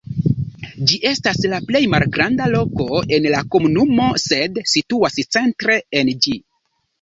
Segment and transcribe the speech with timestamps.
[0.91, 2.87] Ĝi estas la plej malgranda loko
[3.19, 6.35] en la komunumo, sed situas centre en ĝi.